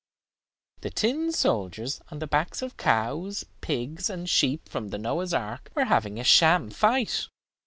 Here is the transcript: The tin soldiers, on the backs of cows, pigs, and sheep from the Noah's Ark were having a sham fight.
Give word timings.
The 0.79 0.89
tin 0.89 1.31
soldiers, 1.31 2.01
on 2.09 2.17
the 2.17 2.25
backs 2.25 2.63
of 2.63 2.75
cows, 2.75 3.45
pigs, 3.61 4.09
and 4.09 4.27
sheep 4.27 4.67
from 4.67 4.87
the 4.87 4.97
Noah's 4.97 5.31
Ark 5.31 5.69
were 5.75 5.85
having 5.85 6.19
a 6.19 6.23
sham 6.23 6.71
fight. 6.71 7.27